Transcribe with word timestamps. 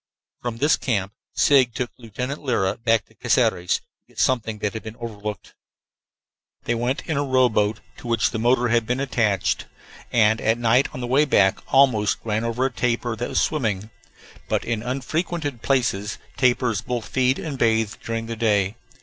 From 0.41 0.57
this 0.57 0.77
camp 0.77 1.13
Sigg 1.35 1.75
took 1.75 1.91
Lieutenant 1.95 2.43
Lyra 2.43 2.77
back 2.79 3.05
to 3.05 3.13
Caceres 3.13 3.75
to 3.77 3.83
get 4.07 4.19
something 4.19 4.57
that 4.57 4.73
had 4.73 4.81
been 4.81 4.95
overlooked. 4.95 5.53
They 6.63 6.73
went 6.73 7.05
in 7.07 7.17
a 7.17 7.23
rowboat 7.23 7.81
to 7.97 8.07
which 8.07 8.31
the 8.31 8.39
motor 8.39 8.69
had 8.69 8.87
been 8.87 8.99
attached, 8.99 9.67
and 10.11 10.41
at 10.41 10.57
night 10.57 10.87
on 10.91 11.01
the 11.01 11.05
way 11.05 11.25
back 11.25 11.59
almost 11.71 12.17
ran 12.23 12.43
over 12.43 12.65
a 12.65 12.71
tapir 12.71 13.15
that 13.17 13.29
was 13.29 13.39
swimming. 13.39 13.91
But 14.49 14.65
in 14.65 14.81
unfrequented 14.81 15.61
places 15.61 16.17
tapirs 16.35 16.81
both 16.81 17.07
feed 17.07 17.37
and 17.37 17.59
bathe 17.59 17.93
during 18.03 18.25
the 18.25 18.35
day. 18.35 18.77